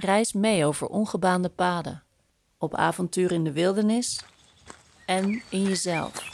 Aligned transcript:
Reis 0.00 0.32
mee 0.32 0.64
over 0.64 0.86
ongebaande 0.86 1.48
paden, 1.48 2.02
op 2.58 2.74
avontuur 2.74 3.32
in 3.32 3.44
de 3.44 3.52
wildernis 3.52 4.24
en 5.06 5.42
in 5.48 5.62
jezelf. 5.62 6.28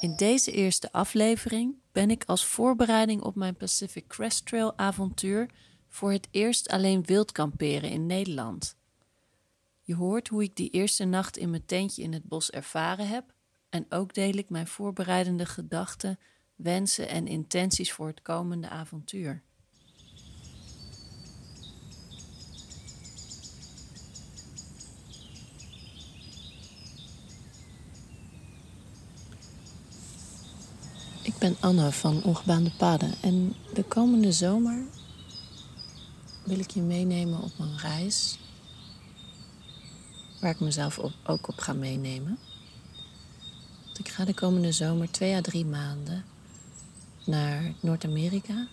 In 0.00 0.16
deze 0.16 0.52
eerste 0.52 0.92
aflevering 0.92 1.74
ben 1.92 2.10
ik 2.10 2.24
als 2.26 2.44
voorbereiding 2.44 3.22
op 3.22 3.34
mijn 3.34 3.56
Pacific 3.56 4.06
Crest 4.06 4.46
Trail 4.46 4.78
avontuur 4.78 5.50
voor 5.88 6.12
het 6.12 6.28
eerst 6.30 6.68
alleen 6.68 7.04
wild 7.04 7.32
kamperen 7.32 7.90
in 7.90 8.06
Nederland. 8.06 8.76
Je 9.84 9.94
hoort 9.94 10.28
hoe 10.28 10.42
ik 10.42 10.56
die 10.56 10.70
eerste 10.70 11.04
nacht 11.04 11.36
in 11.36 11.50
mijn 11.50 11.66
tentje 11.66 12.02
in 12.02 12.12
het 12.12 12.24
bos 12.24 12.50
ervaren 12.50 13.08
heb 13.08 13.32
en 13.68 13.86
ook 13.88 14.14
deel 14.14 14.34
ik 14.34 14.50
mijn 14.50 14.66
voorbereidende 14.66 15.46
gedachten, 15.46 16.18
wensen 16.54 17.08
en 17.08 17.26
intenties 17.26 17.92
voor 17.92 18.06
het 18.06 18.22
komende 18.22 18.68
avontuur. 18.68 19.42
Ik 31.22 31.38
ben 31.38 31.56
Anne 31.60 31.92
van 31.92 32.22
Ongebaande 32.22 32.72
Paden 32.78 33.14
en 33.22 33.54
de 33.74 33.82
komende 33.82 34.32
zomer 34.32 34.84
wil 36.44 36.58
ik 36.58 36.70
je 36.70 36.80
meenemen 36.80 37.42
op 37.42 37.58
een 37.58 37.78
reis 37.78 38.38
waar 40.42 40.50
ik 40.50 40.60
mezelf 40.60 40.98
ook 41.26 41.48
op 41.48 41.58
ga 41.58 41.72
meenemen. 41.72 42.38
ik 43.98 44.08
ga 44.08 44.24
de 44.24 44.34
komende 44.34 44.72
zomer 44.72 45.10
twee 45.10 45.34
à 45.34 45.40
drie 45.40 45.64
maanden 45.64 46.24
naar 47.24 47.72
Noord-Amerika. 47.80 48.66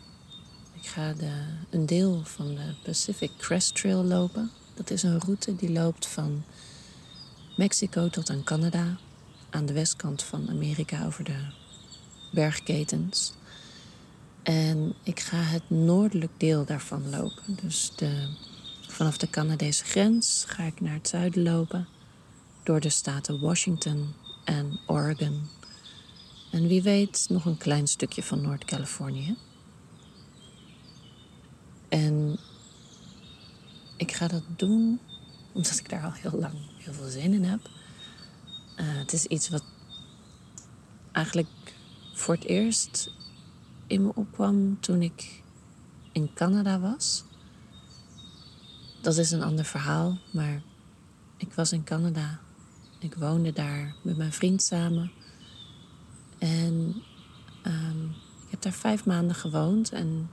Ik 0.73 0.87
ga 0.87 1.13
de, 1.13 1.31
een 1.69 1.85
deel 1.85 2.21
van 2.23 2.47
de 2.55 2.73
Pacific 2.83 3.31
Crest 3.37 3.75
Trail 3.75 4.03
lopen. 4.03 4.51
Dat 4.73 4.89
is 4.89 5.03
een 5.03 5.19
route 5.19 5.55
die 5.55 5.71
loopt 5.71 6.07
van 6.07 6.43
Mexico 7.57 8.09
tot 8.09 8.29
aan 8.29 8.43
Canada. 8.43 8.97
Aan 9.49 9.65
de 9.65 9.73
westkant 9.73 10.23
van 10.23 10.49
Amerika 10.49 11.05
over 11.05 11.23
de 11.23 11.39
bergketens. 12.31 13.33
En 14.43 14.93
ik 15.03 15.19
ga 15.19 15.37
het 15.37 15.69
noordelijk 15.69 16.31
deel 16.37 16.65
daarvan 16.65 17.09
lopen. 17.09 17.57
Dus 17.61 17.91
de 17.95 18.27
Vanaf 18.99 19.17
de 19.17 19.29
Canadese 19.29 19.83
grens 19.83 20.43
ga 20.47 20.63
ik 20.63 20.81
naar 20.81 20.93
het 20.93 21.07
zuiden 21.07 21.43
lopen, 21.43 21.87
door 22.63 22.79
de 22.79 22.89
staten 22.89 23.39
Washington 23.39 24.13
en 24.43 24.79
Oregon. 24.87 25.47
En 26.51 26.67
wie 26.67 26.81
weet 26.81 27.25
nog 27.29 27.45
een 27.45 27.57
klein 27.57 27.87
stukje 27.87 28.23
van 28.23 28.41
Noord-Californië. 28.41 29.37
En 31.89 32.39
ik 33.97 34.11
ga 34.11 34.27
dat 34.27 34.43
doen 34.55 34.99
omdat 35.53 35.79
ik 35.79 35.89
daar 35.89 36.03
al 36.03 36.13
heel 36.13 36.39
lang 36.39 36.53
heel 36.77 36.93
veel 36.93 37.09
zin 37.09 37.33
in 37.33 37.43
heb. 37.43 37.69
Uh, 38.79 38.97
het 38.97 39.13
is 39.13 39.25
iets 39.25 39.49
wat 39.49 39.63
eigenlijk 41.11 41.73
voor 42.13 42.33
het 42.33 42.45
eerst 42.45 43.11
in 43.87 44.01
me 44.01 44.11
opkwam 44.15 44.79
toen 44.79 45.01
ik 45.01 45.43
in 46.11 46.33
Canada 46.33 46.79
was 46.79 47.27
dat 49.01 49.17
is 49.17 49.31
een 49.31 49.43
ander 49.43 49.65
verhaal, 49.65 50.17
maar 50.31 50.61
ik 51.37 51.53
was 51.53 51.71
in 51.71 51.83
Canada. 51.83 52.39
Ik 52.99 53.15
woonde 53.15 53.53
daar 53.53 53.95
met 54.01 54.17
mijn 54.17 54.33
vriend 54.33 54.61
samen. 54.63 55.11
En 56.37 56.95
ehm, 57.63 58.03
ik 58.45 58.49
heb 58.49 58.61
daar 58.61 58.71
vijf 58.71 59.05
maanden 59.05 59.35
gewoond. 59.35 59.91
En 59.91 60.29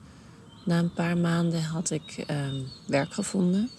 na 0.64 0.78
een 0.78 0.92
paar 0.92 1.18
maanden 1.18 1.62
had 1.62 1.90
ik 1.90 2.24
ehm, 2.26 2.62
werk 2.86 3.12
gevonden. 3.12 3.70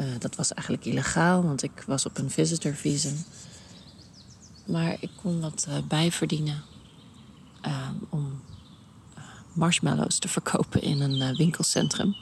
Uh, 0.00 0.06
dat 0.18 0.36
was 0.36 0.54
eigenlijk 0.54 0.86
illegaal, 0.86 1.42
want 1.42 1.62
ik 1.62 1.84
was 1.86 2.06
op 2.06 2.18
een 2.18 2.30
visitorvisum. 2.30 3.24
Maar 4.66 4.96
ik 5.00 5.10
kon 5.22 5.40
wat 5.40 5.66
uh, 5.68 5.74
bijverdienen 5.88 6.62
uh, 7.66 7.88
om 8.08 8.40
eh, 9.14 9.22
marshmallows 9.52 10.18
te 10.18 10.28
verkopen 10.28 10.82
in 10.82 11.00
een 11.00 11.36
winkelcentrum. 11.36 12.16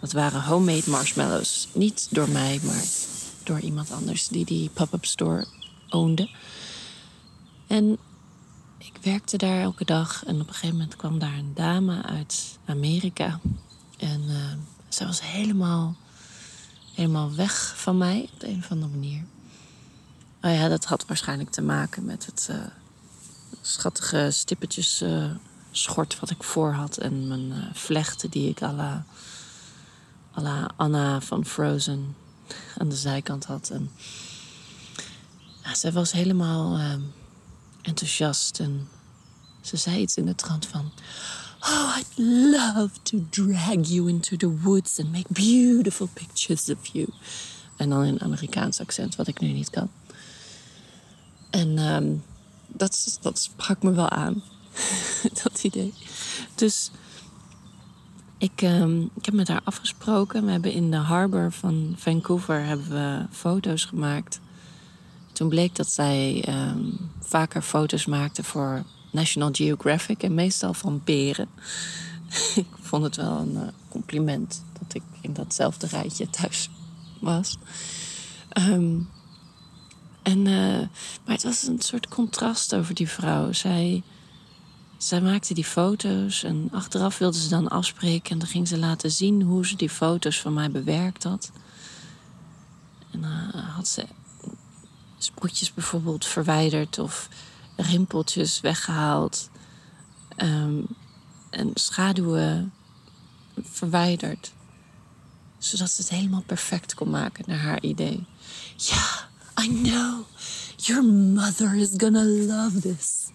Dat 0.00 0.12
waren 0.12 0.42
homemade 0.42 0.90
marshmallows. 0.90 1.68
Niet 1.72 2.08
door 2.10 2.28
mij, 2.28 2.60
maar 2.62 2.84
door 3.42 3.60
iemand 3.60 3.90
anders 3.90 4.28
die 4.28 4.44
die 4.44 4.70
pop-up 4.70 5.04
store 5.04 5.46
oonde. 5.88 6.30
En 7.66 7.98
ik 8.78 8.92
werkte 9.02 9.36
daar 9.36 9.60
elke 9.60 9.84
dag 9.84 10.24
en 10.24 10.40
op 10.40 10.46
een 10.48 10.54
gegeven 10.54 10.76
moment 10.76 10.96
kwam 10.96 11.18
daar 11.18 11.34
een 11.34 11.54
dame 11.54 12.02
uit 12.02 12.58
Amerika. 12.64 13.40
En 13.98 14.22
uh, 14.28 14.36
zij 14.88 15.06
was 15.06 15.20
helemaal, 15.22 15.96
helemaal 16.94 17.34
weg 17.34 17.74
van 17.76 17.98
mij 17.98 18.28
op 18.32 18.40
de 18.40 18.48
een 18.48 18.58
of 18.58 18.70
andere 18.70 18.90
manier. 18.90 19.24
Oh 20.42 20.54
ja, 20.54 20.68
dat 20.68 20.84
had 20.84 21.06
waarschijnlijk 21.06 21.50
te 21.50 21.62
maken 21.62 22.04
met 22.04 22.26
het 22.26 22.48
uh, 22.50 22.56
schattige 23.60 24.28
stippetjes 24.30 25.02
uh, 25.02 25.30
schort 25.70 26.20
wat 26.20 26.30
ik 26.30 26.42
voor 26.42 26.72
had. 26.72 26.96
En 26.96 27.28
mijn 27.28 27.70
vlechten 27.72 28.30
die 28.30 28.48
ik 28.48 28.62
à 28.62 28.72
la 28.72 29.04
Anna 30.76 31.20
van 31.20 31.44
Frozen 31.44 32.16
aan 32.78 32.88
de 32.88 32.96
zijkant 32.96 33.44
had. 33.44 33.70
En 33.70 33.90
ja, 35.64 35.74
zij 35.74 35.92
was 35.92 36.12
helemaal 36.12 36.78
uh, 36.78 36.94
enthousiast 37.82 38.60
en 38.60 38.88
ze 39.60 39.76
zei 39.76 40.00
iets 40.00 40.16
in 40.16 40.26
de 40.26 40.34
trant 40.34 40.66
van... 40.66 40.92
Oh, 41.60 41.96
I'd 41.98 42.18
love 42.52 42.90
to 43.02 43.26
drag 43.30 43.88
you 43.88 44.08
into 44.08 44.36
the 44.36 44.58
woods 44.60 44.98
and 45.00 45.12
make 45.12 45.32
beautiful 45.32 46.08
pictures 46.12 46.70
of 46.70 46.86
you. 46.86 47.08
En 47.76 47.88
dan 47.88 48.04
in 48.04 48.12
een 48.12 48.20
Amerikaans 48.20 48.80
accent, 48.80 49.16
wat 49.16 49.26
ik 49.26 49.40
nu 49.40 49.48
niet 49.52 49.70
kan. 49.70 49.90
En 51.50 51.78
um, 51.78 52.24
dat, 52.66 53.18
dat 53.20 53.38
sprak 53.38 53.82
me 53.82 53.92
wel 53.92 54.08
aan, 54.08 54.42
dat 55.42 55.64
idee. 55.64 55.94
Dus 56.54 56.90
ik, 58.38 58.62
uh, 58.62 58.88
ik 59.14 59.24
heb 59.24 59.34
met 59.34 59.48
haar 59.48 59.60
afgesproken. 59.64 60.44
We 60.44 60.50
hebben 60.50 60.72
in 60.72 60.90
de 60.90 60.96
harbor 60.96 61.52
van 61.52 61.94
Vancouver 61.96 62.64
hebben 62.64 62.88
we 62.88 63.26
foto's 63.30 63.84
gemaakt. 63.84 64.40
Toen 65.32 65.48
bleek 65.48 65.76
dat 65.76 65.90
zij 65.90 66.44
uh, 66.48 66.72
vaker 67.20 67.62
foto's 67.62 68.06
maakte 68.06 68.42
voor 68.44 68.84
National 69.10 69.48
Geographic 69.52 70.22
en 70.22 70.34
meestal 70.34 70.74
van 70.74 71.00
beren. 71.04 71.48
ik 72.54 72.66
vond 72.80 73.04
het 73.04 73.16
wel 73.16 73.38
een 73.38 73.54
uh, 73.54 73.62
compliment 73.88 74.64
dat 74.78 74.94
ik 74.94 75.02
in 75.20 75.32
datzelfde 75.32 75.86
rijtje 75.86 76.30
thuis 76.30 76.70
was. 77.20 77.58
Um, 78.58 79.08
en, 80.22 80.38
uh, 80.38 80.78
maar 81.24 81.34
het 81.34 81.42
was 81.42 81.66
een 81.66 81.80
soort 81.80 82.08
contrast 82.08 82.74
over 82.74 82.94
die 82.94 83.08
vrouw. 83.08 83.52
Zij 83.52 84.02
zij 84.98 85.20
maakte 85.20 85.54
die 85.54 85.64
foto's 85.64 86.42
en 86.42 86.68
achteraf 86.72 87.18
wilde 87.18 87.38
ze 87.38 87.48
dan 87.48 87.68
afspreken. 87.68 88.30
En 88.30 88.38
dan 88.38 88.48
ging 88.48 88.68
ze 88.68 88.78
laten 88.78 89.10
zien 89.10 89.42
hoe 89.42 89.66
ze 89.66 89.76
die 89.76 89.90
foto's 89.90 90.40
van 90.40 90.52
mij 90.52 90.70
bewerkt 90.70 91.22
had. 91.22 91.50
En 93.10 93.20
dan 93.20 93.30
uh, 93.30 93.74
had 93.76 93.88
ze 93.88 94.06
sproetjes 95.18 95.74
bijvoorbeeld 95.74 96.24
verwijderd 96.26 96.98
of 96.98 97.28
rimpeltjes 97.76 98.60
weggehaald. 98.60 99.50
Um, 100.36 100.86
en 101.50 101.70
schaduwen 101.74 102.72
verwijderd. 103.62 104.52
Zodat 105.58 105.90
ze 105.90 106.00
het 106.02 106.10
helemaal 106.10 106.42
perfect 106.46 106.94
kon 106.94 107.10
maken 107.10 107.44
naar 107.46 107.58
haar 107.58 107.82
idee. 107.82 108.26
Ja, 108.76 109.28
I 109.62 109.82
know. 109.82 110.24
Your 110.76 111.04
mother 111.04 111.74
is 111.74 111.90
gonna 111.96 112.24
love 112.24 112.80
this. 112.80 113.26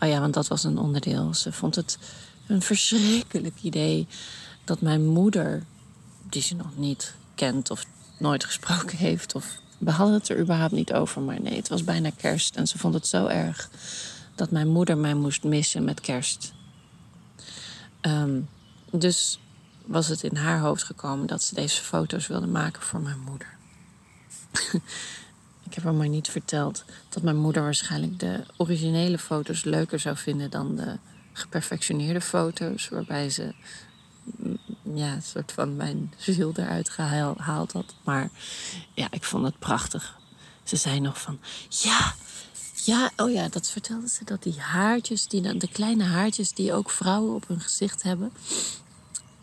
Oh 0.00 0.08
ja, 0.08 0.20
want 0.20 0.34
dat 0.34 0.48
was 0.48 0.64
een 0.64 0.78
onderdeel. 0.78 1.34
Ze 1.34 1.52
vond 1.52 1.74
het 1.74 1.98
een 2.46 2.62
verschrikkelijk 2.62 3.62
idee 3.62 4.06
dat 4.64 4.80
mijn 4.80 5.06
moeder, 5.06 5.64
die 6.22 6.42
ze 6.42 6.54
nog 6.54 6.76
niet 6.76 7.14
kent 7.34 7.70
of 7.70 7.84
nooit 8.18 8.44
gesproken 8.44 8.98
heeft 8.98 9.34
of 9.34 9.60
We 9.78 9.90
hadden 9.90 10.14
het 10.14 10.28
er 10.28 10.38
überhaupt 10.38 10.72
niet 10.72 10.92
over, 10.92 11.22
maar 11.22 11.40
nee, 11.40 11.56
het 11.56 11.68
was 11.68 11.84
bijna 11.84 12.10
kerst. 12.16 12.56
En 12.56 12.66
ze 12.66 12.78
vond 12.78 12.94
het 12.94 13.06
zo 13.06 13.26
erg 13.26 13.70
dat 14.34 14.50
mijn 14.50 14.68
moeder 14.68 14.98
mij 14.98 15.14
moest 15.14 15.44
missen 15.44 15.84
met 15.84 16.00
kerst. 16.00 16.52
Ehm, 18.00 18.40
dus 18.90 19.38
was 19.84 20.08
het 20.08 20.22
in 20.22 20.36
haar 20.36 20.60
hoofd 20.60 20.82
gekomen 20.82 21.26
dat 21.26 21.42
ze 21.42 21.54
deze 21.54 21.82
foto's 21.82 22.26
wilde 22.26 22.46
maken 22.46 22.82
voor 22.82 23.00
mijn 23.00 23.20
moeder. 23.20 23.56
ik 25.68 25.74
heb 25.74 25.84
haar 25.84 25.94
maar 25.94 26.08
niet 26.08 26.28
verteld 26.28 26.84
dat 27.08 27.22
mijn 27.22 27.36
moeder 27.36 27.62
waarschijnlijk 27.62 28.18
de 28.18 28.44
originele 28.56 29.18
foto's 29.18 29.64
leuker 29.64 30.00
zou 30.00 30.16
vinden 30.16 30.50
dan 30.50 30.76
de 30.76 30.98
geperfectioneerde 31.32 32.20
foto's, 32.20 32.88
waarbij 32.88 33.30
ze 33.30 33.54
mm, 34.36 34.58
ja, 34.94 35.12
een 35.12 35.22
soort 35.22 35.52
van 35.52 35.76
mijn 35.76 36.12
ziel 36.16 36.52
eruit 36.56 36.88
gehaald 36.88 37.72
had. 37.72 37.94
Maar 38.04 38.30
ja, 38.94 39.06
ik 39.10 39.24
vond 39.24 39.44
het 39.44 39.58
prachtig. 39.58 40.18
Ze 40.62 40.76
zei 40.76 41.00
nog 41.00 41.20
van, 41.20 41.38
ja, 41.68 42.14
ja, 42.84 43.10
oh 43.16 43.32
ja, 43.32 43.48
dat 43.48 43.70
vertelde 43.70 44.08
ze, 44.08 44.24
dat 44.24 44.42
die 44.42 44.60
haartjes, 44.60 45.26
die, 45.26 45.56
de 45.56 45.68
kleine 45.68 46.04
haartjes 46.04 46.52
die 46.52 46.72
ook 46.72 46.90
vrouwen 46.90 47.34
op 47.34 47.48
hun 47.48 47.60
gezicht 47.60 48.02
hebben, 48.02 48.32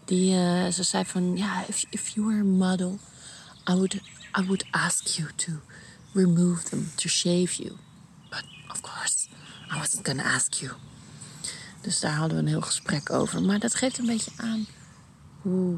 die, 0.05 0.33
uh, 0.33 0.67
ze 0.67 0.83
zei 0.83 1.05
van, 1.05 1.37
ja, 1.37 1.65
if, 1.67 1.85
if 1.89 2.07
you 2.07 2.27
were 2.27 2.39
a 2.39 2.67
model, 2.67 2.99
I 3.69 3.73
would, 3.73 3.93
I 4.39 4.45
would 4.45 4.65
ask 4.71 5.07
you 5.07 5.29
to 5.35 5.51
remove 6.15 6.63
them, 6.69 6.91
to 6.95 7.09
shave 7.09 7.53
you. 7.53 7.77
But 8.29 8.43
of 8.71 8.81
course, 8.81 9.27
I 9.71 9.77
wasn't 9.77 10.05
gonna 10.05 10.23
ask 10.23 10.53
you. 10.53 10.71
Dus 11.81 11.99
daar 11.99 12.15
hadden 12.15 12.37
we 12.37 12.43
een 12.43 12.49
heel 12.49 12.61
gesprek 12.61 13.11
over. 13.11 13.41
Maar 13.41 13.59
dat 13.59 13.75
geeft 13.75 13.97
een 13.97 14.05
beetje 14.05 14.31
aan 14.35 14.65
hoe. 15.41 15.77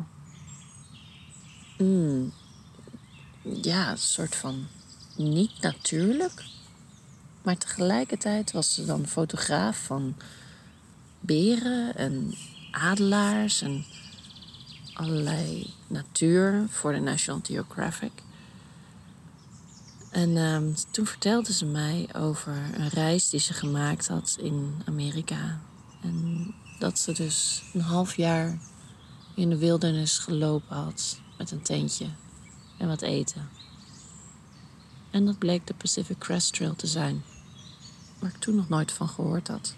Mm, 1.78 2.34
ja, 3.42 3.92
een 3.92 3.98
soort 3.98 4.36
van 4.36 4.68
niet 5.16 5.62
natuurlijk. 5.62 6.44
Maar 7.42 7.58
tegelijkertijd 7.58 8.52
was 8.52 8.74
ze 8.74 8.86
dan 8.86 9.08
fotograaf 9.08 9.78
van 9.84 10.16
beren 11.20 11.96
en 11.96 12.34
adelaars 12.72 13.62
en 13.62 13.86
allerlei 14.94 15.74
natuur 15.88 16.66
voor 16.70 16.92
de 16.92 17.00
National 17.00 17.42
Geographic. 17.44 18.12
En 20.18 20.38
ehm, 20.38 20.74
toen 20.92 21.06
vertelde 21.06 21.54
ze 21.54 21.66
mij 21.66 22.10
over 22.16 22.54
een 22.74 22.90
reis 22.90 23.30
die 23.30 23.40
ze 23.40 23.54
gemaakt 23.54 24.08
had 24.08 24.38
in 24.40 24.82
Amerika. 24.86 25.60
En 26.02 26.54
dat 26.80 27.00
ze 27.00 27.14
dus 27.14 27.64
een 27.74 27.82
half 27.82 28.16
jaar 28.16 28.60
in 29.36 29.50
de 29.50 29.58
wildernis 29.58 30.18
gelopen 30.18 30.76
had 30.76 31.20
met 31.38 31.52
een 31.52 31.62
tentje 31.62 32.06
en 32.78 32.88
wat 32.88 33.02
eten. 33.02 33.50
En 35.12 35.26
dat 35.26 35.38
bleek 35.38 35.68
de 35.68 35.74
Pacific 35.74 36.18
Crest 36.18 36.54
Trail 36.54 36.76
te 36.76 36.88
zijn, 36.88 37.24
waar 38.20 38.30
ik 38.30 38.40
toen 38.40 38.56
nog 38.56 38.70
nooit 38.70 38.92
van 38.92 39.10
gehoord 39.10 39.48
had. 39.48 39.76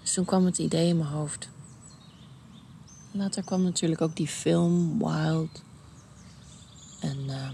Dus 0.00 0.12
toen 0.12 0.24
kwam 0.24 0.44
het 0.44 0.58
idee 0.58 0.88
in 0.88 0.96
mijn 0.96 1.10
hoofd. 1.10 1.48
Later 3.10 3.44
kwam 3.44 3.62
natuurlijk 3.62 4.00
ook 4.00 4.16
die 4.16 4.28
film 4.28 4.98
Wild. 4.98 5.66
En 6.98 7.18
uh, 7.26 7.48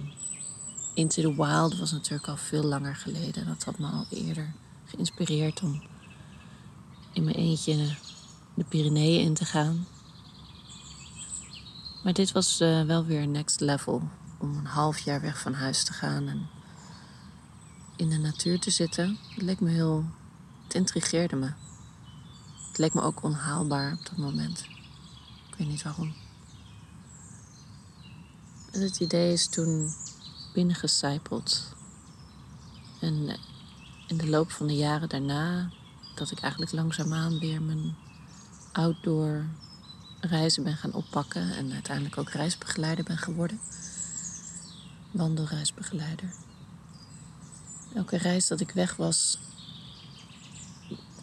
Into 0.94 1.22
the 1.22 1.34
Wild 1.34 1.78
was 1.78 1.92
natuurlijk 1.92 2.28
al 2.28 2.36
veel 2.36 2.62
langer 2.62 2.96
geleden. 2.96 3.46
Dat 3.46 3.64
had 3.64 3.78
me 3.78 3.86
al 3.86 4.06
eerder 4.10 4.52
geïnspireerd 4.84 5.62
om 5.62 5.82
in 7.12 7.24
mijn 7.24 7.36
eentje 7.36 7.96
de 8.54 8.64
Pyreneeën 8.64 9.24
in 9.24 9.34
te 9.34 9.44
gaan. 9.44 9.86
Maar 12.02 12.12
dit 12.12 12.32
was 12.32 12.60
uh, 12.60 12.82
wel 12.82 13.04
weer 13.04 13.28
next 13.28 13.60
level. 13.60 14.02
Om 14.38 14.56
een 14.56 14.66
half 14.66 14.98
jaar 14.98 15.20
weg 15.20 15.40
van 15.40 15.54
huis 15.54 15.84
te 15.84 15.92
gaan 15.92 16.28
en 16.28 16.48
in 17.96 18.08
de 18.08 18.18
natuur 18.18 18.60
te 18.60 18.70
zitten. 18.70 19.18
Het 19.28 19.42
leek 19.42 19.60
me 19.60 19.70
heel. 19.70 20.04
Het 20.64 20.74
intrigeerde 20.74 21.36
me. 21.36 21.52
Het 22.68 22.78
leek 22.78 22.94
me 22.94 23.02
ook 23.02 23.22
onhaalbaar 23.22 23.92
op 23.92 24.06
dat 24.06 24.16
moment. 24.16 24.64
Ik 25.48 25.54
weet 25.58 25.68
niet 25.68 25.82
waarom. 25.82 26.23
Het 28.74 29.00
idee 29.00 29.32
is 29.32 29.46
toen 29.46 29.94
binnengecijpeld. 30.52 31.74
En 33.00 33.36
in 34.06 34.16
de 34.16 34.28
loop 34.28 34.50
van 34.50 34.66
de 34.66 34.76
jaren 34.76 35.08
daarna, 35.08 35.70
dat 36.14 36.30
ik 36.30 36.40
eigenlijk 36.40 36.72
langzaamaan 36.72 37.38
weer 37.38 37.62
mijn 37.62 37.96
outdoor 38.72 39.44
reizen 40.20 40.62
ben 40.62 40.76
gaan 40.76 40.92
oppakken 40.92 41.56
en 41.56 41.72
uiteindelijk 41.72 42.18
ook 42.18 42.30
reisbegeleider 42.30 43.04
ben 43.04 43.18
geworden. 43.18 43.60
Wandelreisbegeleider. 45.10 46.34
Elke 47.94 48.16
reis 48.16 48.46
dat 48.46 48.60
ik 48.60 48.70
weg 48.70 48.96
was, 48.96 49.38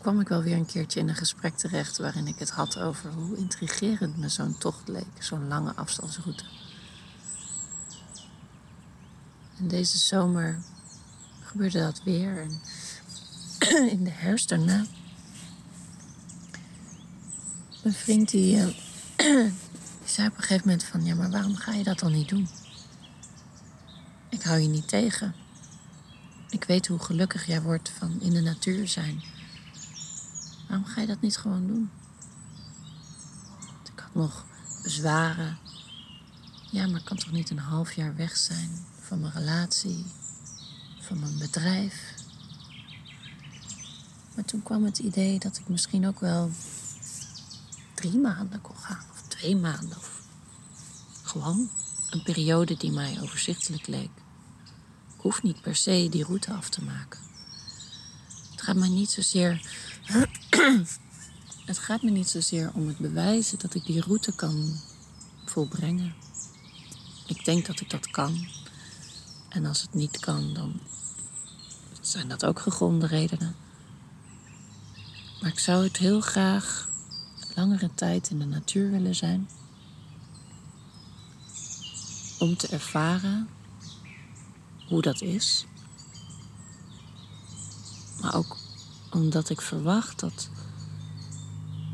kwam 0.01 0.19
ik 0.19 0.27
wel 0.27 0.41
weer 0.41 0.55
een 0.55 0.65
keertje 0.65 0.99
in 0.99 1.09
een 1.09 1.15
gesprek 1.15 1.57
terecht 1.57 1.97
waarin 1.97 2.27
ik 2.27 2.39
het 2.39 2.49
had 2.49 2.79
over 2.79 3.11
hoe 3.11 3.37
intrigerend 3.37 4.17
me 4.17 4.29
zo'n 4.29 4.57
tocht 4.57 4.87
leek, 4.87 5.23
zo'n 5.23 5.47
lange 5.47 5.75
afstandsroute. 5.75 6.43
En 9.61 9.67
deze 9.67 9.97
zomer 9.97 10.59
gebeurde 11.41 11.79
dat 11.79 12.01
weer. 12.03 12.41
En 12.41 13.89
in 13.97 14.03
de 14.03 14.09
herfst 14.09 14.49
daarna. 14.49 14.85
Mijn 17.83 17.95
vriend 17.95 18.29
die, 18.29 18.55
uh, 18.55 18.65
die 19.15 20.05
zei 20.05 20.27
op 20.27 20.37
een 20.37 20.41
gegeven 20.41 20.67
moment 20.67 20.83
van... 20.83 21.05
Ja, 21.05 21.15
maar 21.15 21.31
waarom 21.31 21.55
ga 21.55 21.73
je 21.73 21.83
dat 21.83 21.99
dan 21.99 22.11
niet 22.11 22.29
doen? 22.29 22.49
Ik 24.29 24.41
hou 24.41 24.59
je 24.59 24.67
niet 24.67 24.87
tegen. 24.87 25.35
Ik 26.49 26.63
weet 26.63 26.87
hoe 26.87 26.99
gelukkig 26.99 27.45
jij 27.45 27.61
wordt 27.61 27.89
van 27.89 28.21
in 28.21 28.33
de 28.33 28.41
natuur 28.41 28.87
zijn. 28.87 29.23
Waarom 30.67 30.85
ga 30.85 31.01
je 31.01 31.07
dat 31.07 31.21
niet 31.21 31.37
gewoon 31.37 31.67
doen? 31.67 31.89
Ik 33.93 33.99
had 33.99 34.13
nog 34.13 34.45
bezwaren. 34.83 35.57
Ja, 36.71 36.87
maar 36.87 36.99
ik 36.99 37.05
kan 37.05 37.17
toch 37.17 37.31
niet 37.31 37.49
een 37.49 37.57
half 37.57 37.93
jaar 37.93 38.15
weg 38.15 38.37
zijn 38.37 38.85
van 39.01 39.19
mijn 39.19 39.33
relatie, 39.33 40.05
van 40.99 41.19
mijn 41.19 41.37
bedrijf. 41.37 42.13
Maar 44.35 44.45
toen 44.45 44.63
kwam 44.63 44.83
het 44.83 44.97
idee 44.99 45.39
dat 45.39 45.57
ik 45.57 45.67
misschien 45.67 46.07
ook 46.07 46.19
wel 46.19 46.51
drie 47.93 48.17
maanden 48.17 48.61
kon 48.61 48.75
gaan, 48.75 49.05
of 49.11 49.21
twee 49.27 49.55
maanden, 49.55 49.97
of 49.97 50.21
gewoon 51.23 51.69
een 52.09 52.23
periode 52.23 52.77
die 52.77 52.91
mij 52.91 53.17
overzichtelijk 53.21 53.87
leek. 53.87 54.11
Ik 55.15 55.21
hoef 55.21 55.43
niet 55.43 55.61
per 55.61 55.75
se 55.75 56.07
die 56.09 56.23
route 56.23 56.53
af 56.53 56.69
te 56.69 56.83
maken. 56.83 57.19
Het 58.51 58.61
gaat 58.61 58.75
mij 58.75 58.89
niet 58.89 59.09
zozeer. 59.09 59.61
het 61.65 61.77
gaat 61.77 62.01
me 62.01 62.09
niet 62.09 62.29
zozeer 62.29 62.71
om 62.73 62.87
het 62.87 62.97
bewijzen 62.97 63.59
dat 63.59 63.73
ik 63.73 63.85
die 63.85 64.01
route 64.01 64.35
kan 64.35 64.79
volbrengen. 65.45 66.29
Ik 67.25 67.45
denk 67.45 67.65
dat 67.65 67.79
ik 67.79 67.89
dat 67.89 68.09
kan. 68.09 68.47
En 69.49 69.65
als 69.65 69.81
het 69.81 69.93
niet 69.93 70.19
kan, 70.19 70.53
dan 70.53 70.79
zijn 72.01 72.27
dat 72.27 72.45
ook 72.45 72.59
gegronde 72.59 73.07
redenen. 73.07 73.55
Maar 75.41 75.51
ik 75.51 75.59
zou 75.59 75.83
het 75.83 75.97
heel 75.97 76.21
graag 76.21 76.89
langere 77.55 77.89
tijd 77.95 78.29
in 78.29 78.39
de 78.39 78.45
natuur 78.45 78.91
willen 78.91 79.15
zijn. 79.15 79.49
Om 82.39 82.57
te 82.57 82.67
ervaren 82.67 83.49
hoe 84.87 85.01
dat 85.01 85.21
is. 85.21 85.65
Maar 88.21 88.35
ook 88.35 88.57
omdat 89.11 89.49
ik 89.49 89.61
verwacht 89.61 90.19
dat 90.19 90.49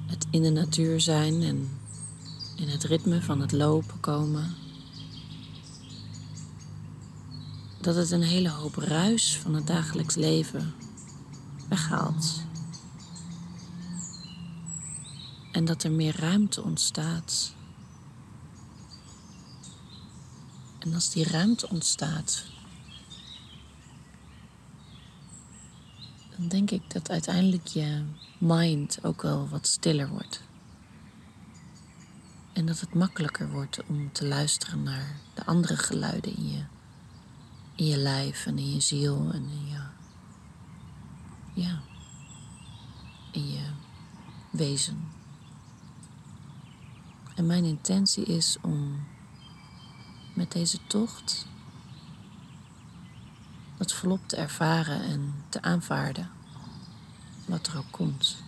het 0.07 0.27
in 0.29 0.41
de 0.41 0.49
natuur 0.49 1.01
zijn 1.01 1.41
en 1.43 1.79
in 2.55 2.69
het 2.69 2.83
ritme 2.83 3.21
van 3.21 3.41
het 3.41 3.51
lopen 3.51 3.99
komen 3.99 4.55
dat 7.87 7.95
het 7.95 8.11
een 8.11 8.23
hele 8.23 8.49
hoop 8.49 8.75
ruis 8.75 9.37
van 9.37 9.53
het 9.53 9.67
dagelijks 9.67 10.15
leven 10.15 10.73
weghaalt. 11.69 12.41
En 15.51 15.65
dat 15.65 15.83
er 15.83 15.91
meer 15.91 16.19
ruimte 16.19 16.63
ontstaat. 16.63 17.53
En 20.79 20.93
als 20.93 21.09
die 21.09 21.23
ruimte 21.23 21.69
ontstaat, 21.69 22.45
dan 26.37 26.47
denk 26.47 26.71
ik 26.71 26.93
dat 26.93 27.09
uiteindelijk 27.09 27.67
je 27.67 28.03
mind 28.37 29.03
ook 29.03 29.21
wel 29.21 29.49
wat 29.49 29.67
stiller 29.67 30.09
wordt. 30.09 30.41
En 32.53 32.65
dat 32.65 32.79
het 32.79 32.93
makkelijker 32.93 33.51
wordt 33.51 33.79
om 33.87 34.11
te 34.11 34.27
luisteren 34.27 34.83
naar 34.83 35.19
de 35.33 35.45
andere 35.45 35.77
geluiden 35.77 36.35
in 36.35 36.49
je 36.49 36.75
in 37.77 37.85
je 37.85 37.97
lijf 37.97 38.45
en 38.45 38.57
in 38.57 38.73
je 38.73 38.79
ziel 38.79 39.31
en 39.33 39.49
in 39.49 39.67
je, 39.67 39.81
ja, 41.61 41.81
in 43.31 43.51
je 43.51 43.69
wezen. 44.49 45.11
En 47.35 47.45
mijn 47.45 47.63
intentie 47.63 48.25
is 48.25 48.57
om 48.61 49.05
met 50.33 50.51
deze 50.51 50.79
tocht 50.87 51.47
dat 53.77 53.93
volop 53.93 54.27
te 54.27 54.35
ervaren 54.35 55.01
en 55.01 55.43
te 55.49 55.61
aanvaarden 55.61 56.29
wat 57.45 57.67
er 57.67 57.77
ook 57.77 57.91
komt. 57.91 58.43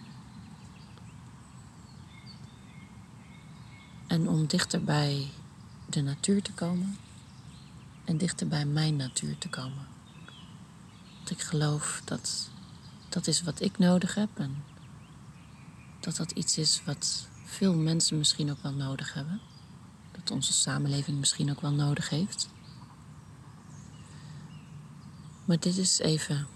En 4.07 4.29
om 4.29 4.47
dichter 4.47 4.83
bij 4.83 5.27
de 5.85 6.01
natuur 6.01 6.41
te 6.41 6.53
komen 6.53 6.97
en 8.09 8.17
dichter 8.17 8.47
bij 8.47 8.65
mijn 8.65 8.95
natuur 8.95 9.37
te 9.37 9.49
komen. 9.49 9.87
Want 11.15 11.29
ik 11.29 11.41
geloof 11.41 12.01
dat 12.05 12.49
dat 13.09 13.27
is 13.27 13.41
wat 13.41 13.61
ik 13.61 13.77
nodig 13.77 14.15
heb 14.15 14.29
en 14.33 14.63
dat 15.99 16.15
dat 16.15 16.31
iets 16.31 16.57
is 16.57 16.81
wat 16.85 17.27
veel 17.43 17.75
mensen 17.75 18.17
misschien 18.17 18.51
ook 18.51 18.61
wel 18.61 18.73
nodig 18.73 19.13
hebben. 19.13 19.41
Dat 20.11 20.31
onze 20.31 20.53
samenleving 20.53 21.17
misschien 21.17 21.51
ook 21.51 21.61
wel 21.61 21.71
nodig 21.71 22.09
heeft. 22.09 22.49
Maar 25.45 25.59
dit 25.59 25.77
is 25.77 25.99
even 25.99 26.47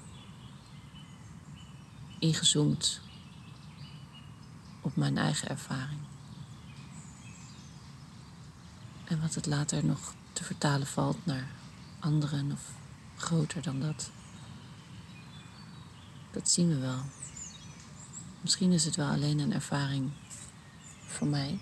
ingezoomd 2.19 3.01
op 4.81 4.95
mijn 4.95 5.17
eigen 5.17 5.49
ervaring. 5.49 6.01
En 9.05 9.21
wat 9.21 9.35
het 9.35 9.45
later 9.45 9.85
nog 9.85 10.13
te 10.33 10.43
vertalen 10.43 10.87
valt 10.87 11.25
naar 11.25 11.47
anderen 11.99 12.51
of 12.51 12.71
groter 13.15 13.61
dan 13.61 13.79
dat. 13.79 14.11
Dat 16.31 16.49
zien 16.49 16.69
we 16.69 16.77
wel. 16.77 17.01
Misschien 18.41 18.71
is 18.71 18.85
het 18.85 18.95
wel 18.95 19.07
alleen 19.07 19.39
een 19.39 19.53
ervaring 19.53 20.11
voor 21.05 21.27
mij. 21.27 21.59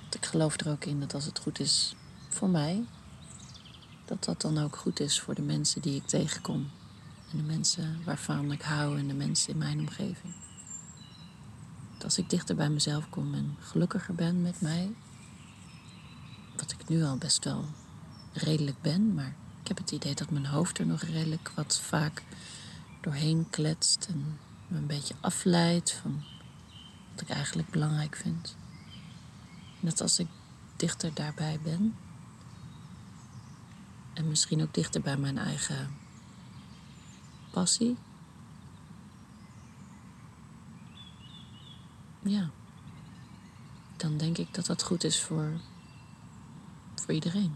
Want 0.00 0.14
ik 0.14 0.26
geloof 0.26 0.60
er 0.60 0.70
ook 0.70 0.84
in 0.84 1.00
dat 1.00 1.14
als 1.14 1.24
het 1.24 1.38
goed 1.38 1.60
is 1.60 1.94
voor 2.28 2.48
mij, 2.48 2.84
dat 4.04 4.24
dat 4.24 4.40
dan 4.40 4.58
ook 4.58 4.76
goed 4.76 5.00
is 5.00 5.20
voor 5.20 5.34
de 5.34 5.42
mensen 5.42 5.82
die 5.82 5.96
ik 5.96 6.06
tegenkom. 6.06 6.70
En 7.30 7.36
de 7.36 7.42
mensen 7.42 8.04
waarvan 8.04 8.52
ik 8.52 8.62
hou 8.62 8.98
en 8.98 9.08
de 9.08 9.14
mensen 9.14 9.52
in 9.52 9.58
mijn 9.58 9.80
omgeving. 9.80 10.34
Dat 11.92 12.04
als 12.04 12.18
ik 12.18 12.30
dichter 12.30 12.56
bij 12.56 12.70
mezelf 12.70 13.10
kom 13.10 13.34
en 13.34 13.56
gelukkiger 13.60 14.14
ben 14.14 14.42
met 14.42 14.60
mij, 14.60 14.94
nu 16.88 17.04
al 17.04 17.16
best 17.16 17.44
wel 17.44 17.64
redelijk 18.32 18.82
ben, 18.82 19.14
maar 19.14 19.34
ik 19.60 19.68
heb 19.68 19.78
het 19.78 19.90
idee 19.90 20.14
dat 20.14 20.30
mijn 20.30 20.46
hoofd 20.46 20.78
er 20.78 20.86
nog 20.86 21.00
redelijk 21.02 21.52
wat 21.54 21.80
vaak 21.80 22.22
doorheen 23.00 23.46
kletst 23.50 24.06
en 24.10 24.38
me 24.68 24.76
een 24.76 24.86
beetje 24.86 25.14
afleidt 25.20 25.92
van 25.92 26.22
wat 27.12 27.20
ik 27.20 27.28
eigenlijk 27.28 27.70
belangrijk 27.70 28.16
vind. 28.16 28.56
Dat 29.80 30.00
als 30.00 30.18
ik 30.18 30.28
dichter 30.76 31.14
daarbij 31.14 31.60
ben, 31.62 31.94
en 34.14 34.28
misschien 34.28 34.62
ook 34.62 34.74
dichter 34.74 35.00
bij 35.00 35.16
mijn 35.16 35.38
eigen 35.38 35.96
passie. 37.50 37.96
Ja, 42.22 42.50
dan 43.96 44.16
denk 44.16 44.38
ik 44.38 44.54
dat 44.54 44.66
dat 44.66 44.82
goed 44.82 45.04
is 45.04 45.22
voor, 45.22 45.52
voor 47.04 47.14
iedereen. 47.14 47.54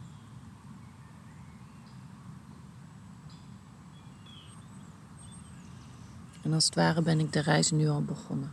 En 6.43 6.53
als 6.53 6.65
het 6.65 6.75
ware 6.75 7.03
ben 7.03 7.21
ik 7.21 7.33
de 7.33 7.41
reis 7.41 7.71
nu 7.71 7.89
al 7.89 8.03
begonnen. 8.03 8.53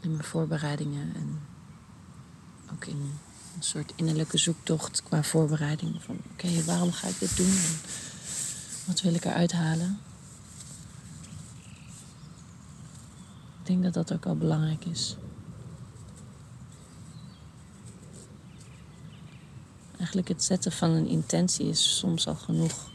In 0.00 0.10
mijn 0.10 0.24
voorbereidingen 0.24 1.14
en 1.14 1.40
ook 2.72 2.84
in 2.84 3.00
een 3.56 3.62
soort 3.62 3.92
innerlijke 3.96 4.38
zoektocht 4.38 5.02
qua 5.02 5.22
voorbereiding. 5.22 6.02
Van 6.02 6.18
oké, 6.32 6.64
waarom 6.64 6.92
ga 6.92 7.08
ik 7.08 7.18
dit 7.18 7.36
doen? 7.36 7.46
En 7.46 7.78
wat 8.86 9.00
wil 9.00 9.14
ik 9.14 9.24
eruit 9.24 9.52
halen? 9.52 9.98
Ik 13.60 13.66
denk 13.66 13.82
dat 13.82 13.94
dat 13.94 14.12
ook 14.12 14.26
al 14.26 14.36
belangrijk 14.36 14.84
is. 14.84 15.16
Het 20.24 20.44
zetten 20.44 20.72
van 20.72 20.90
een 20.90 21.06
intentie 21.06 21.68
is 21.68 21.98
soms 21.98 22.26
al 22.26 22.34
genoeg. 22.34 22.90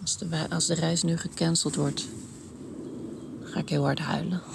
Als 0.00 0.18
de, 0.18 0.46
als 0.50 0.66
de 0.66 0.74
reis 0.74 1.02
nu 1.02 1.16
gecanceld 1.16 1.74
wordt, 1.74 2.08
ga 3.42 3.60
ik 3.60 3.68
heel 3.68 3.84
hard 3.84 3.98
huilen. 3.98 4.42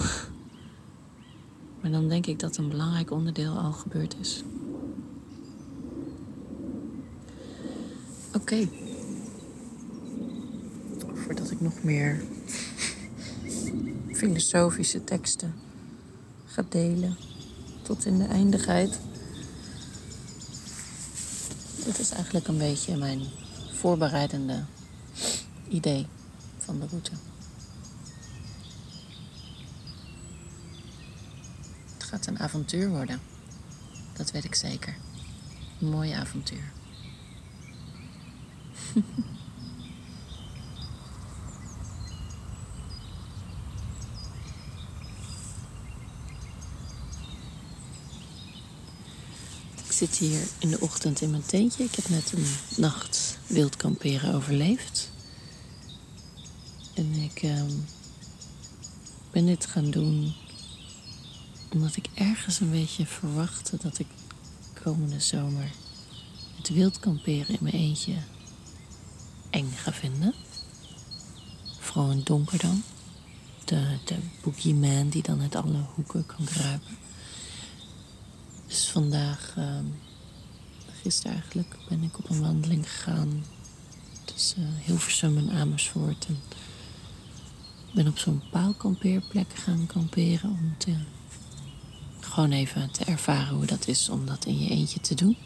Maar 1.81 1.91
dan 1.93 2.09
denk 2.09 2.25
ik 2.25 2.39
dat 2.39 2.57
een 2.57 2.69
belangrijk 2.69 3.11
onderdeel 3.11 3.57
al 3.57 3.71
gebeurd 3.71 4.15
is. 4.19 4.43
Oké. 8.33 8.67
Voordat 11.13 11.51
ik 11.51 11.61
nog 11.61 11.83
meer 11.83 12.23
filosofische 14.19 15.03
teksten 15.03 15.53
ga 16.45 16.65
delen 16.69 17.17
tot 17.81 18.05
in 18.05 18.17
de 18.17 18.25
eindigheid. 18.25 18.99
Dit 21.85 21.99
is 21.99 22.11
eigenlijk 22.11 22.47
een 22.47 22.57
beetje 22.57 22.97
mijn 22.97 23.21
voorbereidende 23.71 24.63
idee 25.69 26.07
van 26.57 26.79
de 26.79 26.87
route. 26.87 27.11
gaat 32.15 32.27
een 32.27 32.39
avontuur 32.39 32.89
worden. 32.89 33.21
Dat 34.13 34.31
weet 34.31 34.43
ik 34.43 34.55
zeker. 34.55 34.95
Een 35.81 35.89
mooi 35.89 36.11
avontuur. 36.11 36.71
ik 49.84 49.84
zit 49.95 50.17
hier 50.17 50.41
in 50.59 50.69
de 50.69 50.79
ochtend 50.79 51.21
in 51.21 51.29
mijn 51.29 51.45
tentje. 51.45 51.83
Ik 51.83 51.95
heb 51.95 52.09
net 52.09 52.31
een 52.31 52.47
nacht 52.77 53.37
wild 53.47 53.77
kamperen 53.77 54.33
overleefd. 54.33 55.11
En 56.93 57.13
ik 57.13 57.43
uh, 57.43 57.61
ben 59.31 59.45
dit 59.45 59.65
gaan 59.65 59.91
doen 59.91 60.33
omdat 61.71 61.95
ik 61.95 62.07
ergens 62.13 62.59
een 62.59 62.71
beetje 62.71 63.05
verwachtte 63.05 63.77
dat 63.81 63.99
ik 63.99 64.07
komende 64.83 65.19
zomer 65.19 65.71
het 66.57 66.69
wild 66.69 66.99
kamperen 66.99 67.47
in 67.47 67.59
mijn 67.61 67.75
eentje 67.75 68.13
eng 69.49 69.71
ga 69.75 69.91
vinden. 69.91 70.33
Vooral 71.79 72.11
in 72.11 72.17
het 72.17 72.25
donker 72.25 72.59
dan. 72.59 72.83
De, 73.65 73.97
de 74.05 74.15
boogie 74.41 74.75
man 74.75 75.09
die 75.09 75.23
dan 75.23 75.41
uit 75.41 75.55
alle 75.55 75.85
hoeken 75.95 76.25
kan 76.25 76.45
kruipen. 76.45 76.97
Dus 78.67 78.89
vandaag, 78.89 79.53
uh, 79.57 79.77
gisteren 81.01 81.31
eigenlijk, 81.31 81.75
ben 81.89 82.03
ik 82.03 82.17
op 82.17 82.29
een 82.29 82.41
wandeling 82.41 82.91
gegaan 82.91 83.45
tussen 84.25 84.75
Hilversum 84.83 85.37
en 85.37 85.51
Amersfoort. 85.51 86.25
En 86.25 86.39
ben 87.93 88.07
op 88.07 88.17
zo'n 88.17 88.41
paalkampeerplek 88.51 89.53
gaan 89.53 89.87
kamperen 89.87 90.49
om 90.49 90.75
gewoon 92.19 92.51
even 92.51 92.91
te 92.91 93.03
ervaren 93.03 93.55
hoe 93.55 93.65
dat 93.65 93.87
is 93.87 94.09
om 94.09 94.25
dat 94.25 94.45
in 94.45 94.59
je 94.59 94.69
eentje 94.69 94.99
te 94.99 95.15
doen. 95.15 95.37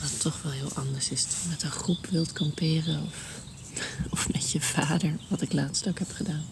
Het 0.00 0.20
toch 0.20 0.42
wel 0.42 0.52
heel 0.52 0.72
anders 0.74 1.10
is 1.10 1.26
dan 1.26 1.48
met 1.48 1.62
een 1.62 1.70
groep 1.70 2.06
wilt 2.06 2.32
kamperen 2.32 3.02
of, 3.02 3.40
of 4.10 4.32
met 4.32 4.50
je 4.50 4.60
vader, 4.60 5.16
wat 5.28 5.40
ik 5.40 5.52
laatst 5.52 5.88
ook 5.88 5.98
heb 5.98 6.10
gedaan. 6.12 6.44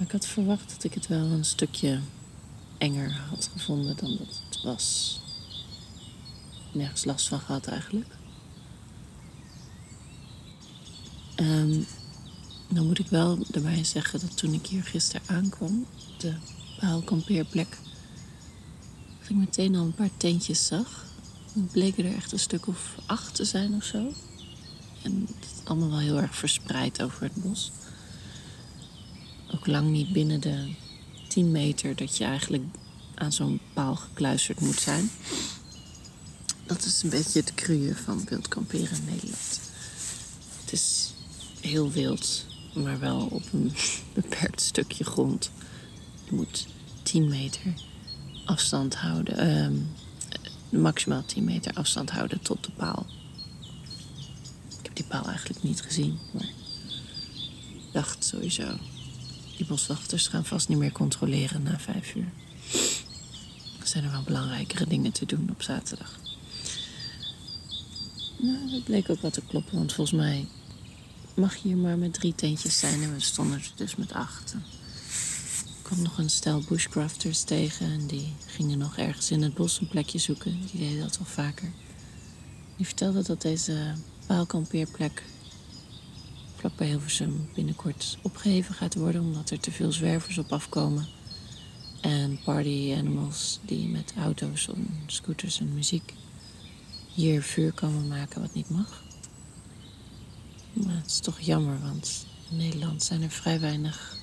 Maar 0.00 0.08
ik 0.08 0.14
had 0.14 0.26
verwacht 0.26 0.70
dat 0.70 0.84
ik 0.84 0.94
het 0.94 1.06
wel 1.06 1.24
een 1.24 1.44
stukje 1.44 2.00
enger 2.78 3.12
had 3.28 3.50
gevonden 3.52 3.96
dan 3.96 4.16
dat 4.16 4.40
het 4.48 4.62
was. 4.62 5.20
Nergens 6.72 7.04
last 7.04 7.28
van 7.28 7.40
gehad 7.40 7.66
eigenlijk. 7.66 8.16
Um, 11.36 11.86
dan 12.68 12.86
moet 12.86 12.98
ik 12.98 13.06
wel 13.06 13.46
erbij 13.50 13.84
zeggen 13.84 14.20
dat 14.20 14.36
toen 14.36 14.52
ik 14.52 14.66
hier 14.66 14.84
gisteren 14.84 15.26
aankwam, 15.26 15.86
de 16.18 16.34
paalkampeerplek, 16.78 17.78
dat 19.20 19.28
ik 19.28 19.36
meteen 19.36 19.76
al 19.76 19.84
een 19.84 19.94
paar 19.94 20.16
tentjes 20.16 20.66
zag. 20.66 21.06
Het 21.52 21.70
bleken 21.70 22.04
er 22.04 22.14
echt 22.14 22.32
een 22.32 22.38
stuk 22.38 22.66
of 22.66 22.94
acht 23.06 23.34
te 23.34 23.44
zijn 23.44 23.74
of 23.74 23.84
zo. 23.84 24.12
En 25.02 25.26
het 25.26 25.44
is 25.44 25.64
allemaal 25.64 25.88
wel 25.88 25.98
heel 25.98 26.20
erg 26.20 26.34
verspreid 26.36 27.02
over 27.02 27.22
het 27.22 27.34
bos. 27.34 27.72
Ook 29.54 29.66
lang 29.66 29.88
niet 29.88 30.12
binnen 30.12 30.40
de 30.40 30.74
10 31.28 31.50
meter 31.50 31.96
dat 31.96 32.16
je 32.16 32.24
eigenlijk 32.24 32.64
aan 33.14 33.32
zo'n 33.32 33.60
paal 33.72 33.96
gekluisterd 33.96 34.60
moet 34.60 34.80
zijn. 34.80 35.10
Dat 36.66 36.84
is 36.84 37.02
een 37.02 37.10
beetje 37.10 37.40
het 37.40 37.54
cruë 37.54 37.94
van 37.94 38.24
wild 38.28 38.48
kamperen 38.48 38.96
in 38.96 39.04
Nederland. 39.04 39.60
Het 40.60 40.72
is 40.72 41.12
heel 41.60 41.90
wild 41.90 42.44
maar 42.74 42.98
wel 42.98 43.28
op 43.30 43.42
een 43.52 43.72
beperkt 44.14 44.60
stukje 44.60 45.04
grond. 45.04 45.50
Je 46.24 46.34
moet 46.34 46.66
10 47.02 47.28
meter 47.28 47.74
afstand 48.44 48.94
houden. 48.94 49.62
Um, 49.64 49.88
maximaal 50.80 51.24
10 51.24 51.44
meter 51.44 51.72
afstand 51.74 52.10
houden 52.10 52.40
tot 52.40 52.64
de 52.64 52.70
paal. 52.70 53.06
Ik 54.78 54.86
heb 54.86 54.96
die 54.96 55.04
paal 55.04 55.26
eigenlijk 55.26 55.62
niet 55.62 55.82
gezien, 55.82 56.18
maar 56.32 56.48
ik 57.72 57.92
dacht 57.92 58.24
sowieso. 58.24 58.76
Die 59.60 59.68
boswachters 59.68 60.28
gaan 60.28 60.44
vast 60.44 60.68
niet 60.68 60.78
meer 60.78 60.92
controleren 60.92 61.62
na 61.62 61.78
vijf 61.78 62.14
uur. 62.14 62.32
Er 63.80 63.86
zijn 63.86 64.04
er 64.04 64.10
wel 64.10 64.22
belangrijkere 64.22 64.86
dingen 64.86 65.12
te 65.12 65.26
doen 65.26 65.48
op 65.50 65.62
zaterdag. 65.62 66.18
Nou, 68.38 68.70
dat 68.70 68.84
bleek 68.84 69.10
ook 69.10 69.20
wel 69.20 69.30
te 69.30 69.42
kloppen, 69.48 69.76
want 69.76 69.92
volgens 69.92 70.20
mij 70.20 70.46
mag 71.34 71.54
je 71.54 71.68
hier 71.68 71.76
maar 71.76 71.98
met 71.98 72.12
drie 72.12 72.34
tentjes 72.34 72.78
zijn. 72.78 73.02
En 73.02 73.14
we 73.14 73.20
stonden 73.20 73.58
er 73.58 73.72
dus 73.76 73.96
met 73.96 74.12
acht. 74.12 74.52
Er 74.52 74.62
kwam 75.82 76.02
nog 76.02 76.18
een 76.18 76.30
stel 76.30 76.62
bushcrafters 76.68 77.42
tegen 77.42 77.86
en 77.86 78.06
die 78.06 78.32
gingen 78.46 78.78
nog 78.78 78.96
ergens 78.96 79.30
in 79.30 79.42
het 79.42 79.54
bos 79.54 79.80
een 79.80 79.88
plekje 79.88 80.18
zoeken. 80.18 80.60
Die 80.70 80.80
deden 80.80 81.00
dat 81.00 81.18
wel 81.18 81.26
vaker. 81.26 81.72
Die 82.76 82.86
vertelde 82.86 83.22
dat 83.22 83.42
deze 83.42 83.94
paalkampeerplek 84.26 85.22
vlakbij 86.60 86.86
Hilversum 86.86 87.48
binnenkort 87.54 88.18
opgeheven 88.22 88.74
gaat 88.74 88.94
worden... 88.94 89.20
omdat 89.20 89.50
er 89.50 89.60
te 89.60 89.70
veel 89.70 89.92
zwervers 89.92 90.38
op 90.38 90.52
afkomen. 90.52 91.06
En 92.00 92.40
party 92.44 92.94
animals 92.98 93.60
die 93.64 93.88
met 93.88 94.12
auto's 94.16 94.68
en 94.68 94.88
scooters 95.06 95.60
en 95.60 95.74
muziek 95.74 96.14
hier 97.14 97.42
vuur 97.42 97.72
komen 97.72 98.08
maken 98.08 98.40
wat 98.40 98.54
niet 98.54 98.70
mag. 98.70 99.02
Maar 100.72 100.96
het 100.96 101.06
is 101.06 101.18
toch 101.18 101.40
jammer, 101.40 101.80
want 101.80 102.26
in 102.50 102.56
Nederland 102.56 103.02
zijn 103.02 103.22
er 103.22 103.30
vrij 103.30 103.60
weinig 103.60 104.16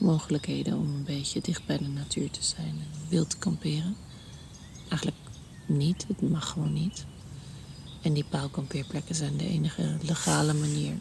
mogelijkheden 0.00 0.78
om 0.78 0.94
een 0.94 1.04
beetje 1.04 1.40
dicht 1.40 1.66
bij 1.66 1.78
de 1.78 1.88
natuur 1.88 2.30
te 2.30 2.44
zijn 2.44 2.74
en 2.78 3.08
wild 3.08 3.30
te 3.30 3.38
kamperen. 3.38 3.96
Eigenlijk 4.88 5.20
niet, 5.66 6.04
het 6.08 6.30
mag 6.30 6.48
gewoon 6.48 6.72
niet. 6.72 7.04
En 8.02 8.12
die 8.12 8.24
paalkampeerplekken 8.24 9.14
zijn 9.14 9.36
de 9.36 9.48
enige 9.48 9.96
legale 10.02 10.54
manier. 10.54 10.92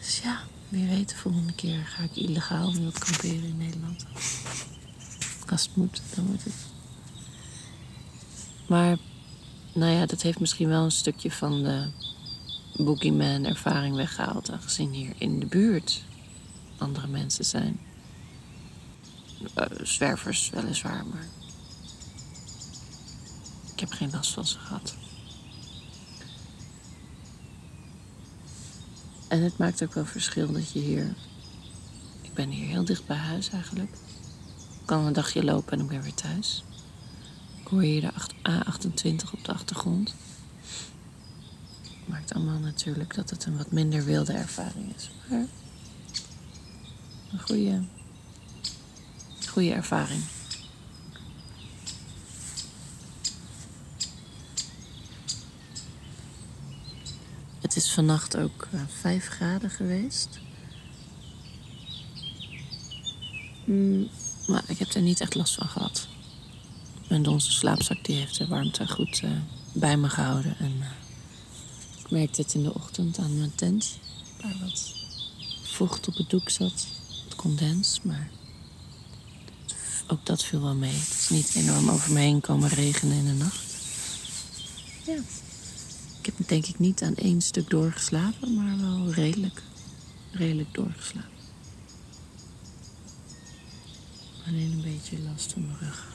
Dus 0.00 0.20
ja, 0.22 0.40
wie 0.68 0.88
weet, 0.88 1.08
de 1.08 1.16
volgende 1.16 1.52
keer 1.52 1.86
ga 1.86 2.02
ik 2.02 2.16
illegaal 2.16 2.72
wild 2.72 2.98
kamperen 2.98 3.44
in 3.44 3.56
Nederland. 3.56 4.06
Als 5.48 5.62
het 5.62 5.76
moet, 5.76 6.02
dan 6.14 6.26
wordt 6.26 6.44
het. 6.44 6.54
Maar, 8.68 8.96
nou 9.72 9.92
ja, 9.92 10.06
dat 10.06 10.22
heeft 10.22 10.40
misschien 10.40 10.68
wel 10.68 10.84
een 10.84 10.90
stukje 10.90 11.30
van 11.30 11.62
de 11.62 11.90
boogeyman 12.76 13.44
ervaring 13.44 13.96
weggehaald. 13.96 14.50
Aangezien 14.50 14.92
hier 14.92 15.12
in 15.18 15.40
de 15.40 15.46
buurt 15.46 16.02
andere 16.78 17.06
mensen 17.06 17.44
zijn. 17.44 17.80
Uh, 19.40 19.64
zwervers 19.82 20.50
weliswaar, 20.50 21.06
maar 21.06 21.26
ik 23.72 23.80
heb 23.80 23.92
geen 23.92 24.10
last 24.10 24.32
van 24.32 24.46
ze 24.46 24.58
gehad. 24.58 24.94
En 29.30 29.42
het 29.42 29.58
maakt 29.58 29.82
ook 29.82 29.94
wel 29.94 30.04
verschil 30.04 30.52
dat 30.52 30.72
je 30.72 30.78
hier. 30.78 31.14
Ik 32.22 32.34
ben 32.34 32.48
hier 32.48 32.66
heel 32.66 32.84
dicht 32.84 33.06
bij 33.06 33.16
huis 33.16 33.50
eigenlijk. 33.50 33.92
Ik 34.80 34.86
kan 34.86 35.06
een 35.06 35.12
dagje 35.12 35.44
lopen 35.44 35.72
en 35.72 35.80
ik 35.80 35.88
ben 35.88 36.02
weer 36.02 36.14
thuis. 36.14 36.64
Ik 37.60 37.66
hoor 37.66 37.82
hier 37.82 38.00
de 38.00 38.12
A28 38.50 39.32
op 39.32 39.44
de 39.44 39.52
achtergrond 39.52 40.14
maakt 42.10 42.34
allemaal 42.34 42.58
natuurlijk 42.58 43.14
dat 43.14 43.30
het 43.30 43.44
een 43.44 43.56
wat 43.56 43.70
minder 43.70 44.04
wilde 44.04 44.32
ervaring 44.32 44.94
is. 44.96 45.10
Maar 45.28 45.46
een 47.32 47.40
goede, 47.40 47.82
goede 49.48 49.72
ervaring. 49.72 50.22
Het 57.70 57.78
is 57.78 57.92
vannacht 57.92 58.36
ook 58.36 58.68
uh, 58.74 58.80
eh, 58.80 58.86
5 59.00 59.28
graden 59.28 59.70
geweest. 59.70 60.38
Mm, 63.64 64.08
maar 64.46 64.62
ik 64.66 64.78
heb 64.78 64.88
er 64.88 65.00
niet 65.00 65.20
echt 65.20 65.34
last 65.34 65.54
van 65.54 65.68
gehad. 65.68 66.08
En 67.08 67.26
onze 67.26 67.52
slaapzak 67.52 68.04
die 68.04 68.16
heeft 68.16 68.38
de 68.38 68.46
warmte 68.46 68.88
goed 68.88 69.20
uh, 69.24 69.30
bij 69.72 69.96
me 69.96 70.08
gehouden. 70.08 70.56
En 70.58 70.72
uh, 70.78 70.86
ik 71.98 72.10
merkte 72.10 72.40
het 72.40 72.54
in 72.54 72.62
de 72.62 72.74
ochtend 72.74 73.18
aan 73.18 73.38
mijn 73.38 73.54
tent. 73.54 73.98
Waar 74.42 74.56
wat 74.60 74.94
vocht 75.62 76.08
op 76.08 76.14
het 76.14 76.30
doek 76.30 76.50
zat. 76.50 76.86
Het 77.24 77.34
condens, 77.36 78.00
maar 78.02 78.30
ook 80.06 80.26
dat 80.26 80.44
viel 80.44 80.62
wel 80.62 80.74
mee. 80.74 80.94
Het 80.94 81.16
is 81.20 81.28
niet 81.28 81.54
enorm 81.54 81.90
over 81.90 82.12
me 82.12 82.18
heen 82.18 82.40
komen 82.40 82.68
regenen 82.68 83.16
in 83.16 83.24
de 83.24 83.32
nacht. 83.44 83.74
Ja. 85.06 85.18
Ik 86.20 86.26
heb 86.26 86.48
denk 86.48 86.66
ik 86.66 86.78
niet 86.78 87.02
aan 87.02 87.14
één 87.14 87.40
stuk 87.40 87.70
doorgeslapen, 87.70 88.54
maar 88.54 88.78
wel 88.80 89.12
redelijk. 89.12 89.62
Redelijk 90.30 90.74
doorgeslapen. 90.74 91.30
Alleen 94.46 94.72
een 94.72 94.82
beetje 94.82 95.18
last 95.18 95.52
van 95.52 95.66
mijn 95.66 95.78
rug. 95.78 96.06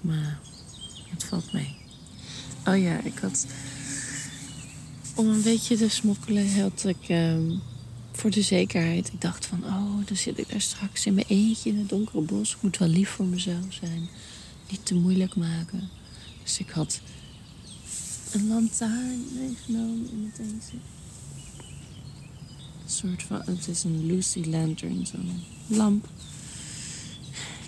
Maar 0.00 0.40
het 1.08 1.24
valt 1.24 1.52
mee. 1.52 1.76
Oh 2.66 2.78
ja, 2.78 3.00
ik 3.00 3.18
had. 3.18 3.46
Om 5.14 5.28
een 5.28 5.42
beetje 5.42 5.76
te 5.76 5.88
smokkelen 5.88 6.60
had 6.60 6.84
ik. 6.84 7.08
Ehm, 7.08 7.52
voor 8.12 8.30
de 8.30 8.42
zekerheid. 8.42 9.12
Ik 9.12 9.20
dacht 9.20 9.46
van, 9.46 9.64
oh, 9.64 10.06
dan 10.06 10.16
zit 10.16 10.38
ik 10.38 10.48
daar 10.50 10.60
straks 10.60 11.06
in 11.06 11.14
mijn 11.14 11.26
eentje 11.26 11.70
in 11.70 11.78
het 11.78 11.88
donkere 11.88 12.20
bos. 12.20 12.54
Ik 12.54 12.62
moet 12.62 12.78
wel 12.78 12.88
lief 12.88 13.10
voor 13.10 13.26
mezelf 13.26 13.66
zijn. 13.68 14.08
Niet 14.70 14.86
te 14.86 14.94
moeilijk 14.94 15.36
maken. 15.36 15.88
Dus 16.42 16.58
ik 16.58 16.70
had 16.70 17.00
een 18.32 18.48
lantaarn 18.48 19.26
meegenomen 19.34 20.10
in 20.10 20.30
het 20.32 20.38
eentje. 20.38 20.76
Een 22.84 22.90
soort 22.90 23.22
van, 23.22 23.42
het 23.44 23.68
is 23.68 23.84
een 23.84 24.06
Lucy 24.06 24.44
Lantern, 24.44 25.06
zo'n 25.06 25.42
lamp. 25.66 26.08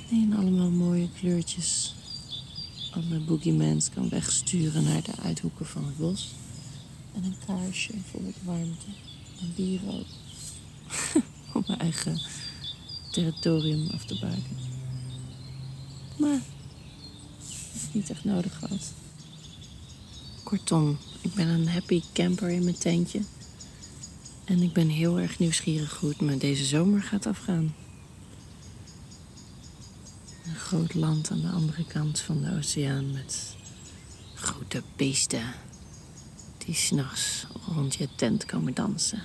Die 0.08 0.22
in 0.22 0.36
allemaal 0.36 0.70
mooie 0.70 1.08
kleurtjes 1.18 1.94
alle 2.90 3.18
boogiemans 3.20 3.90
kan 3.90 4.08
wegsturen 4.08 4.84
naar 4.84 5.02
de 5.02 5.16
uithoeken 5.22 5.66
van 5.66 5.84
het 5.84 5.96
bos. 5.96 6.34
En 7.14 7.24
een 7.24 7.36
kaarsje 7.46 7.92
voor 8.10 8.20
het 8.20 8.36
warmte. 8.44 8.86
En 9.40 9.52
bier 9.54 9.80
ook. 9.86 10.06
Om 11.54 11.64
mijn 11.66 11.78
eigen 11.78 12.20
territorium 13.10 13.88
af 13.90 14.04
te 14.04 14.18
buiken. 14.20 14.56
Maar 16.16 16.40
heb 17.92 18.02
niet 18.02 18.10
echt 18.10 18.24
nodig 18.24 18.58
gehad. 18.58 18.92
Kortom, 20.42 20.98
ik 21.20 21.34
ben 21.34 21.48
een 21.48 21.68
happy 21.68 22.02
camper 22.12 22.48
in 22.48 22.64
mijn 22.64 22.78
tentje. 22.78 23.20
En 24.44 24.62
ik 24.62 24.72
ben 24.72 24.88
heel 24.88 25.18
erg 25.18 25.38
nieuwsgierig 25.38 25.98
hoe 25.98 26.08
het 26.08 26.20
me 26.20 26.36
deze 26.36 26.64
zomer 26.64 27.02
gaat 27.02 27.26
afgaan. 27.26 27.74
Een 30.44 30.54
groot 30.54 30.94
land 30.94 31.30
aan 31.30 31.40
de 31.40 31.48
andere 31.48 31.86
kant 31.86 32.20
van 32.20 32.42
de 32.42 32.56
oceaan 32.56 33.12
met 33.12 33.56
grote 34.34 34.82
beesten 34.96 35.54
die 36.64 36.74
s'nachts 36.74 37.46
rond 37.74 37.94
je 37.94 38.08
tent 38.14 38.44
komen 38.44 38.74
dansen. 38.74 39.22